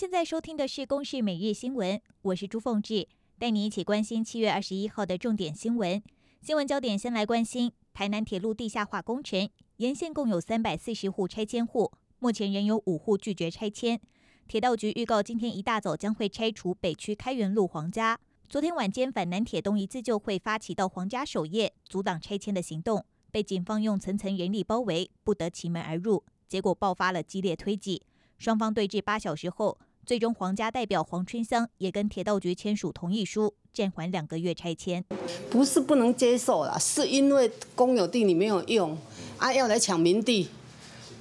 [0.00, 3.06] 现在收听的是《公视每日新闻》，我是朱凤志，
[3.38, 6.02] 带你一起关心七月二十一号的重点新闻。
[6.40, 14.00] 新闻焦点先来关心台南铁路地下化工程，沿线共有三百四十户拆迁户，目前仍有五户拒绝拆迁。
[14.48, 18.18] 铁道局预告，今天一大早将会拆除北区开元路黄家。
[18.48, 28.00] 昨天晚间，反南铁东移自救会发起到黄家守夜，阻挡拆迁的行动，被警方用层层人力包围，不得其门而入，结果爆发了激烈推挤。
[28.38, 29.78] 双方对峙八小时后，
[30.10, 35.04] 最终黄家代表黄春香也跟铁道局签署同意书，暂缓两个月拆迁。
[35.48, 38.98] 不是不能接受了，是因为公有地你没有用，
[39.38, 40.48] 啊要来抢民地，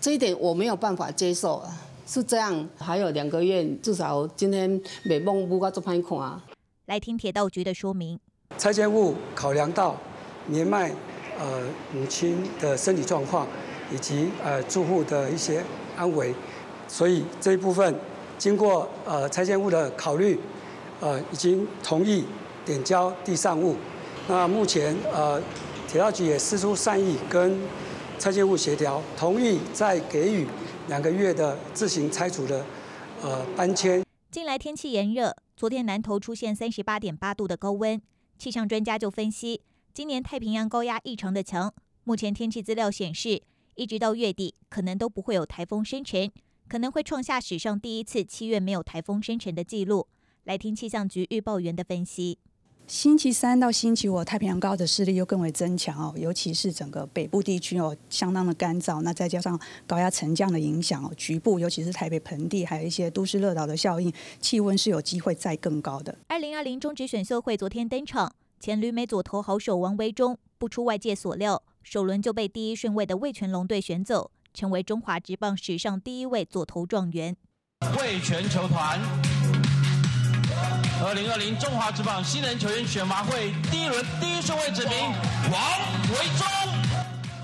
[0.00, 1.80] 这一点我没有办法接受啊。
[2.08, 6.42] 是这样，还有两个月，至少今天美梦不该做判控啊。
[6.86, 8.18] 来听铁道局的说明。
[8.58, 9.96] 拆迁户考量到
[10.48, 10.92] 年迈
[11.38, 13.46] 呃母亲的身体状况，
[13.94, 15.62] 以及呃住户的一些
[15.96, 16.34] 安危。
[16.88, 17.94] 所以这一部分
[18.42, 20.36] 经过呃拆迁户的考虑，
[20.98, 22.24] 呃已经同意
[22.64, 23.76] 点交地上物。
[24.26, 25.40] 那目前呃
[25.86, 27.56] 铁道局也释出善意，跟
[28.18, 30.44] 拆迁户协调，同意再给予
[30.88, 32.66] 两个月的自行拆除的
[33.22, 34.04] 呃搬迁。
[34.32, 38.02] 近来天气炎热，昨天南投出现三十八点八度的高温，
[38.36, 39.60] 气象专家就分析，
[39.94, 43.40] 今年太平洋高压异常的强，目前天气资料显示，
[43.76, 46.28] 一直到月底可能都不会有台风生成。
[46.68, 50.06] 可能会创下史上第一次七月没有台风生成的记录。
[50.44, 52.38] 来听气象局预报员的分析。
[52.88, 59.00] 星期三到星期五，太平洋高的势力又更为增强哦，尤其是整个北部地区哦，相当的干燥。
[59.02, 66.18] 那再加上高压沉降的影响哦，局部尤其是台北盆地，还有一些都市热岛的效应，气温是有机会再更高的。
[66.26, 74.32] 二零二零中职选秀会昨天登场，前旅美左投好手王维忠不出外界所料，首轮就被第一顺位的魏全龙队选走。
[74.54, 77.36] 成为中华职棒史上第一位左投状元。
[77.98, 79.00] 为全球团，
[81.04, 84.94] 二零二零中华职棒新人球员选拔会第一轮第一顺位指名
[85.50, 85.62] 王
[86.10, 86.46] 维忠。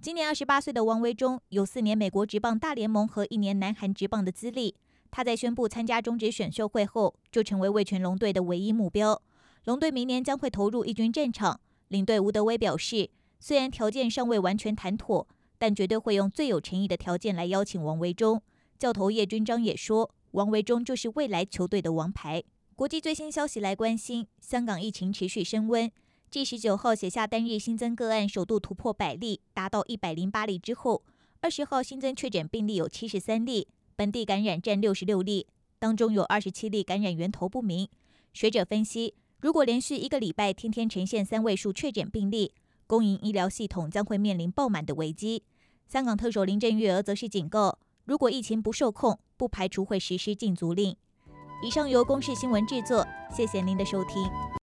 [0.00, 4.74] 今年二十八岁的王维忠有四年美国职棒大联盟和一年南韩职棒的资历。
[5.10, 9.20] 他在宣布参加中职选秀会后，就成为味全龙队的唯一目标。
[9.64, 11.60] 龙队明年将会投入一军战场。
[11.88, 15.28] 领队吴德威表示，虽然条件尚未完全谈妥。
[15.62, 18.42] 但绝对会用最有诚意的条件来邀请王维忠。
[18.80, 22.42] 教头叶军章也说，王维忠就是未来球队的王牌。
[22.74, 25.88] 国际最新消息来关心，香港疫情持续升温，
[26.28, 31.04] 继十九号写下单日新增个案首度突破百例，达到一百零八例之后，
[31.40, 35.46] 二十号新增确诊病例有七十三例，本地感染占六十六例，
[35.78, 37.88] 当中有二十七例感染源头不明。
[38.32, 42.52] 学者分析，如果连续一个礼拜天天呈现三位数确诊病例，
[42.88, 45.44] 公营医疗系统将会面临爆满的危机。
[45.92, 50.96] 香港特首林郑月娥则是警告，如果疫情不受控，不排除会实施禁足令。
[51.62, 54.24] 以上由公视新闻制作，谢谢您的收听。